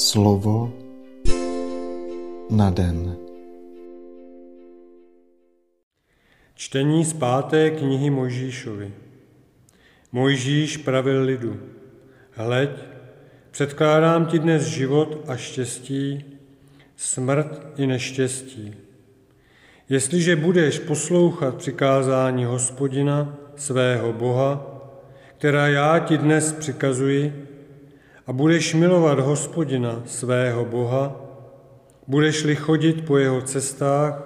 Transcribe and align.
Slovo 0.00 0.72
na 2.50 2.70
den. 2.70 3.16
Čtení 6.54 7.04
z 7.04 7.12
páté 7.12 7.70
knihy 7.70 8.10
Mojžíšovi. 8.10 8.92
Mojžíš 10.12 10.76
pravil 10.76 11.22
lidu. 11.22 11.60
Hleď, 12.32 12.70
předkládám 13.50 14.26
ti 14.26 14.38
dnes 14.38 14.62
život 14.62 15.24
a 15.28 15.36
štěstí, 15.36 16.24
smrt 16.96 17.66
i 17.76 17.86
neštěstí. 17.86 18.74
Jestliže 19.88 20.36
budeš 20.36 20.78
poslouchat 20.78 21.54
přikázání 21.54 22.44
hospodina, 22.44 23.36
svého 23.56 24.12
Boha, 24.12 24.80
která 25.38 25.68
já 25.68 25.98
ti 25.98 26.18
dnes 26.18 26.52
přikazuji, 26.52 27.49
a 28.30 28.32
budeš 28.32 28.74
milovat 28.74 29.18
hospodina, 29.18 30.02
svého 30.06 30.64
Boha, 30.64 31.20
budeš-li 32.06 32.56
chodit 32.56 33.04
po 33.06 33.18
jeho 33.18 33.42
cestách 33.42 34.22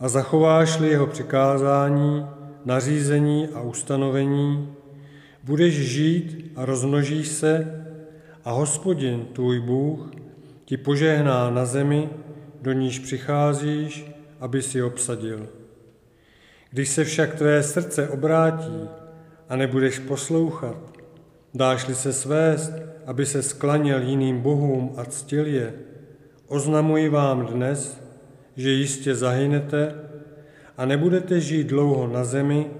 a 0.00 0.08
zachováš-li 0.08 0.88
jeho 0.88 1.06
přikázání, 1.06 2.26
nařízení 2.64 3.48
a 3.48 3.60
ustanovení, 3.60 4.74
budeš 5.44 5.74
žít 5.74 6.52
a 6.56 6.64
rozmnožíš 6.64 7.28
se? 7.28 7.84
A 8.44 8.50
hospodin, 8.50 9.26
tvůj 9.32 9.60
Bůh, 9.60 10.10
ti 10.64 10.76
požehná 10.76 11.50
na 11.50 11.64
zemi, 11.64 12.08
do 12.62 12.72
níž 12.72 12.98
přicházíš, 12.98 14.10
aby 14.40 14.62
si 14.62 14.82
obsadil. 14.82 15.48
Když 16.70 16.88
se 16.88 17.04
však 17.04 17.34
tvé 17.34 17.62
srdce 17.62 18.08
obrátí 18.08 18.88
a 19.48 19.56
nebudeš 19.56 19.98
poslouchat, 19.98 20.99
dáš-li 21.54 21.94
se 21.94 22.12
svést, 22.12 22.72
aby 23.06 23.26
se 23.26 23.42
sklanil 23.42 24.02
jiným 24.02 24.40
bohům 24.40 24.94
a 24.96 25.04
ctil 25.04 25.46
je, 25.46 25.74
oznamuji 26.46 27.08
vám 27.08 27.46
dnes, 27.46 28.00
že 28.56 28.70
jistě 28.70 29.14
zahynete 29.14 29.94
a 30.76 30.84
nebudete 30.84 31.40
žít 31.40 31.66
dlouho 31.66 32.06
na 32.06 32.24
zemi, 32.24 32.70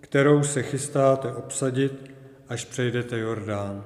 kterou 0.00 0.42
se 0.42 0.62
chystáte 0.62 1.32
obsadit, 1.32 2.10
až 2.48 2.64
přejdete 2.64 3.18
Jordán. 3.18 3.84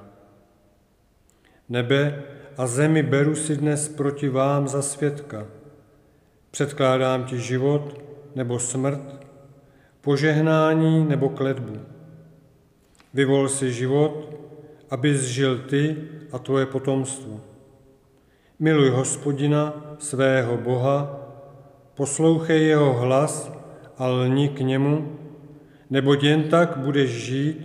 Nebe 1.69 2.23
a 2.57 2.67
zemi 2.67 3.03
beru 3.03 3.35
si 3.35 3.57
dnes 3.57 3.87
proti 3.87 4.29
vám 4.29 4.67
za 4.67 4.81
svědka. 4.81 5.47
Předkládám 6.51 7.23
ti 7.23 7.39
život 7.39 8.01
nebo 8.35 8.59
smrt, 8.59 9.25
požehnání 10.01 11.05
nebo 11.05 11.29
kledbu. 11.29 11.96
Vyvol 13.17 13.49
si 13.49 13.73
život, 13.73 14.29
abys 14.93 15.25
žil 15.25 15.65
ty 15.65 15.97
a 16.29 16.37
tvoje 16.37 16.69
potomstvo. 16.69 17.41
Miluj 18.61 18.93
hospodina, 18.93 19.73
svého 19.97 20.57
Boha, 20.61 21.17
poslouchej 21.97 22.77
jeho 22.77 22.93
hlas 22.93 23.49
a 23.97 24.05
lni 24.05 24.53
k 24.53 24.61
němu, 24.61 25.17
neboť 25.89 26.23
jen 26.23 26.43
tak 26.43 26.77
budeš 26.77 27.09
žít 27.09 27.57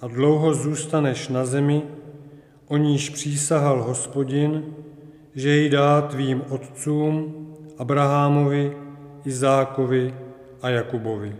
a 0.00 0.08
dlouho 0.08 0.54
zůstaneš 0.54 1.28
na 1.28 1.48
zemi, 1.48 1.82
o 2.68 2.76
níž 2.76 3.10
přísahal 3.10 3.82
hospodin, 3.82 4.76
že 5.34 5.48
ji 5.48 5.68
dá 5.70 6.02
tvým 6.02 6.44
otcům, 6.48 7.46
Abrahamovi, 7.78 8.76
Izákovi 9.24 10.14
a 10.62 10.68
Jakubovi. 10.68 11.36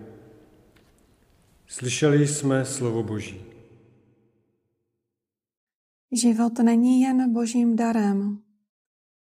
Slyšeli 1.67 2.27
jsme 2.27 2.65
slovo 2.65 3.03
Boží. 3.03 3.50
Život 6.13 6.59
není 6.59 7.01
jen 7.01 7.33
božím 7.33 7.77
darem, 7.77 8.43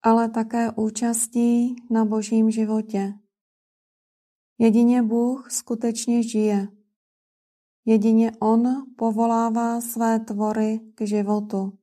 ale 0.03 0.29
také 0.29 0.71
účastí 0.71 1.77
na 1.91 2.05
božím 2.05 2.51
životě. 2.51 3.15
Jedině 4.59 5.03
Bůh 5.03 5.51
skutečně 5.51 6.23
žije. 6.23 6.69
Jedině 7.85 8.33
On 8.41 8.95
povolává 8.97 9.81
své 9.81 10.21
tvory 10.21 10.81
k 10.95 11.07
životu. 11.07 11.79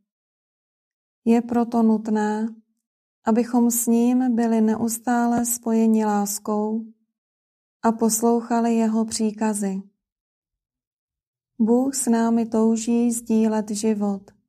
Je 1.26 1.42
proto 1.42 1.84
nutné, 1.84 2.56
abychom 3.26 3.72
s 3.72 3.88
ním 3.88 4.36
byli 4.36 4.62
neustále 4.62 5.46
spojeni 5.46 6.06
láskou 6.06 6.86
a 7.84 7.92
poslouchali 7.92 8.76
jeho 8.76 9.06
příkazy. 9.06 9.82
Bůh 11.60 11.96
s 11.96 12.08
námi 12.08 12.46
touží 12.46 13.12
sdílet 13.12 13.70
život 13.70 14.41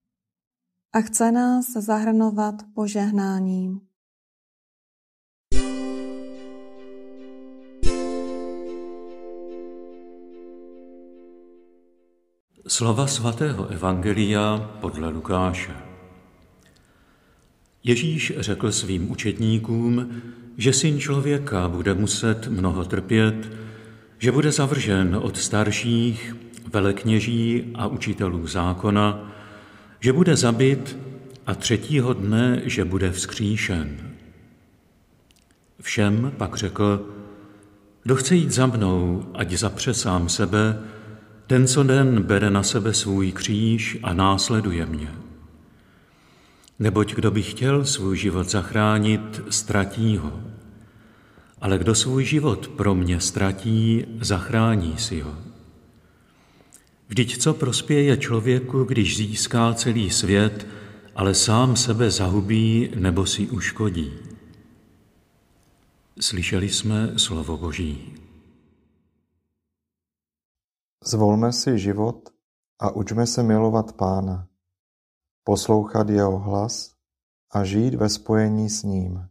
a 0.95 1.01
chce 1.01 1.33
nás 1.33 1.73
zahrnovat 1.73 2.55
požehnáním. 2.75 3.81
Slova 12.69 13.07
svatého 13.07 13.67
Evangelia 13.67 14.71
podle 14.81 15.09
Lukáše. 15.09 15.73
Ježíš 17.85 18.33
řekl 18.37 18.73
svým 18.73 19.11
učetníkům, 19.11 20.23
že 20.57 20.73
syn 20.73 21.01
člověka 21.01 21.69
bude 21.69 21.95
muset 21.95 22.49
mnoho 22.49 22.85
trpět, 22.85 23.53
že 24.19 24.33
bude 24.33 24.53
zavržen 24.53 25.17
od 25.23 25.37
starších, 25.37 26.37
velekněží 26.73 27.73
a 27.75 27.87
učitelů 27.87 28.47
zákona, 28.47 29.33
že 30.03 30.13
bude 30.13 30.37
zabit 30.37 30.99
a 31.47 31.55
třetího 31.55 32.13
dne, 32.13 32.63
že 32.65 32.85
bude 32.85 33.13
vzkříšen. 33.13 33.97
Všem 35.81 36.33
pak 36.37 36.57
řekl, 36.57 37.09
kdo 38.03 38.17
chce 38.17 38.35
jít 38.35 38.51
za 38.51 38.67
mnou, 38.67 39.31
ať 39.35 39.53
zapře 39.53 39.95
sám 39.95 40.29
sebe, 40.29 40.79
ten 41.47 41.67
co 41.67 41.83
den 41.83 42.23
bere 42.23 42.51
na 42.51 42.63
sebe 42.63 42.95
svůj 42.95 43.33
kříž 43.33 43.99
a 44.03 44.13
následuje 44.13 44.87
mě. 44.87 45.15
Neboť 46.79 47.15
kdo 47.15 47.31
by 47.31 47.43
chtěl 47.43 47.85
svůj 47.85 48.17
život 48.17 48.51
zachránit, 48.51 49.43
ztratí 49.51 50.17
ho. 50.17 50.41
Ale 51.61 51.79
kdo 51.79 51.95
svůj 51.95 52.25
život 52.25 52.69
pro 52.69 52.95
mě 52.95 53.21
ztratí, 53.21 54.05
zachrání 54.21 54.99
si 54.99 55.21
ho. 55.21 55.52
Vždyť 57.13 57.39
co 57.39 57.55
prospěje 57.55 58.17
člověku, 58.17 58.85
když 58.85 59.17
získá 59.17 59.75
celý 59.75 60.11
svět, 60.11 60.67
ale 61.15 61.35
sám 61.35 61.77
sebe 61.77 62.11
zahubí 62.11 62.93
nebo 63.01 63.27
si 63.27 63.51
uškodí? 63.51 64.13
Slyšeli 66.21 66.69
jsme 66.69 67.19
slovo 67.19 67.57
Boží. 67.57 68.15
Zvolme 71.05 71.53
si 71.53 71.79
život 71.79 72.29
a 72.81 72.91
učme 72.91 73.27
se 73.27 73.43
milovat 73.43 73.93
Pána, 73.93 74.49
poslouchat 75.45 76.09
jeho 76.09 76.39
hlas 76.39 76.95
a 77.51 77.65
žít 77.65 77.95
ve 77.95 78.09
spojení 78.09 78.71
s 78.71 78.83
ním. 78.83 79.29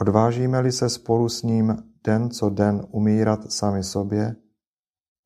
Odvážíme-li 0.00 0.72
se 0.72 0.88
spolu 0.88 1.28
s 1.28 1.42
ním 1.42 1.76
den 2.06 2.30
co 2.30 2.50
den 2.50 2.86
umírat 2.90 3.52
sami 3.52 3.84
sobě, 3.84 4.36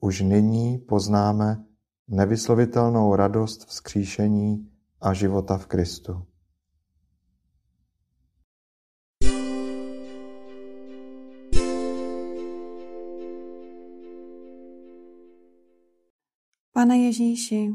už 0.00 0.20
nyní 0.20 0.78
poznáme 0.78 1.64
nevyslovitelnou 2.08 3.14
radost 3.16 3.66
vzkříšení 3.66 4.70
a 5.00 5.12
života 5.12 5.58
v 5.58 5.66
Kristu. 5.66 6.22
Pane 16.72 16.98
Ježíši, 16.98 17.74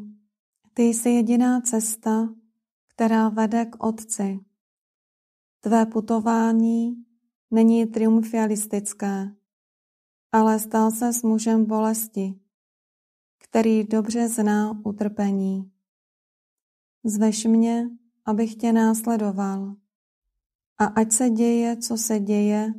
ty 0.73 0.83
jsi 0.83 1.09
jediná 1.09 1.61
cesta, 1.61 2.29
která 2.87 3.29
vede 3.29 3.65
k 3.65 3.83
Otci. 3.83 4.39
Tvé 5.59 5.85
putování 5.85 6.95
není 7.51 7.85
triumfialistické, 7.85 9.31
ale 10.33 10.59
stal 10.59 10.91
se 10.91 11.13
s 11.13 11.23
mužem 11.23 11.65
bolesti, 11.65 12.39
který 13.43 13.83
dobře 13.83 14.27
zná 14.27 14.81
utrpení. 14.85 15.71
Zveš 17.05 17.45
mě, 17.45 17.89
abych 18.25 18.55
tě 18.55 18.73
následoval. 18.73 19.75
A 20.79 20.85
ať 20.85 21.11
se 21.11 21.29
děje, 21.29 21.77
co 21.77 21.97
se 21.97 22.19
děje, 22.19 22.73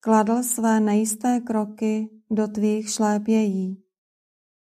kladl 0.00 0.42
své 0.42 0.80
nejisté 0.80 1.40
kroky 1.40 2.10
do 2.30 2.48
tvých 2.48 2.90
šlépějí, 2.90 3.84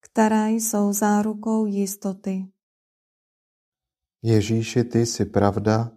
které 0.00 0.50
jsou 0.50 0.92
zárukou 0.92 1.66
jistoty. 1.66 2.46
Ježíši, 4.22 4.84
ty 4.84 5.06
jsi 5.06 5.25
pravda, 5.25 5.90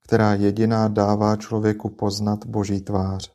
která 0.00 0.34
jediná 0.34 0.88
dává 0.88 1.36
člověku 1.36 1.88
poznat 1.88 2.46
Boží 2.46 2.80
tvář. 2.80 3.33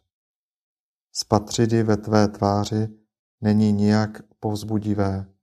Spatřit 1.22 1.72
ve 1.72 1.98
tvé 1.98 2.28
tváři 2.28 2.88
není 3.42 3.72
nijak 3.72 4.22
povzbudivé, 4.40 5.34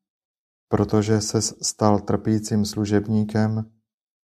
protože 0.68 1.20
ses 1.20 1.54
stal 1.62 2.00
trpícím 2.00 2.64
služebníkem 2.64 3.72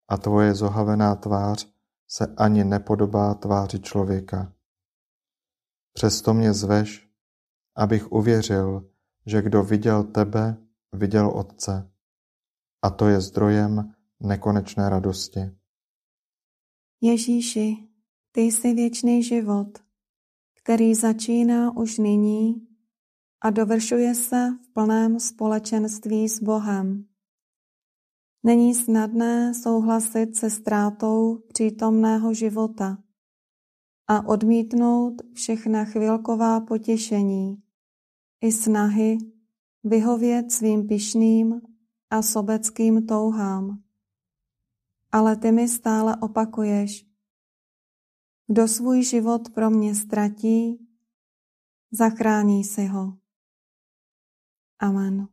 a 0.08 0.16
tvoje 0.16 0.54
zohavená 0.54 1.14
tvář 1.14 1.72
se 2.08 2.26
ani 2.36 2.64
nepodobá 2.64 3.34
tváři 3.34 3.80
člověka. 3.80 4.52
Přesto 5.92 6.34
mě 6.34 6.54
zveš, 6.54 7.10
abych 7.76 8.12
uvěřil, 8.12 8.90
že 9.26 9.42
kdo 9.42 9.64
viděl 9.64 10.04
tebe, 10.04 10.56
viděl 10.92 11.30
Otce. 11.30 11.90
A 12.82 12.90
to 12.90 13.08
je 13.08 13.20
zdrojem 13.20 13.94
nekonečné 14.20 14.88
radosti. 14.88 15.40
Ježíši, 17.00 17.88
ty 18.32 18.40
jsi 18.40 18.74
věčný 18.74 19.22
život, 19.22 19.89
který 20.62 20.94
začíná 20.94 21.76
už 21.76 21.98
nyní 21.98 22.66
a 23.40 23.50
dovršuje 23.50 24.14
se 24.14 24.48
v 24.62 24.72
plném 24.72 25.20
společenství 25.20 26.28
s 26.28 26.42
Bohem. 26.42 27.04
Není 28.42 28.74
snadné 28.74 29.54
souhlasit 29.54 30.36
se 30.36 30.50
ztrátou 30.50 31.36
přítomného 31.36 32.34
života 32.34 32.98
a 34.06 34.28
odmítnout 34.28 35.22
všechna 35.34 35.84
chvilková 35.84 36.60
potěšení 36.60 37.62
i 38.40 38.52
snahy 38.52 39.18
vyhovět 39.84 40.52
svým 40.52 40.88
pišným 40.88 41.60
a 42.10 42.22
sobeckým 42.22 43.06
touhám. 43.06 43.82
Ale 45.12 45.36
ty 45.36 45.52
mi 45.52 45.68
stále 45.68 46.16
opakuješ, 46.16 47.09
kdo 48.50 48.68
svůj 48.68 49.04
život 49.04 49.48
pro 49.54 49.70
mě 49.70 49.94
ztratí, 49.94 50.88
zachrání 51.92 52.64
si 52.64 52.86
ho. 52.86 53.12
Amen. 54.78 55.28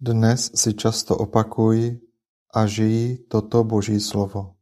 Dnes 0.00 0.50
si 0.54 0.74
často 0.74 1.16
opakuj 1.16 2.00
a 2.54 2.66
žij 2.66 3.18
toto 3.28 3.64
Boží 3.64 4.00
slovo. 4.00 4.56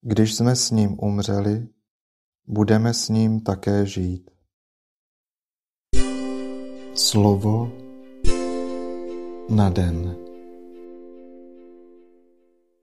Když 0.00 0.34
jsme 0.34 0.56
s 0.56 0.70
ním 0.70 0.96
umřeli, 1.00 1.68
budeme 2.46 2.94
s 2.94 3.08
ním 3.08 3.40
také 3.40 3.86
žít. 3.86 4.30
Slovo 6.94 7.87
na 9.48 9.70
den. 9.70 10.27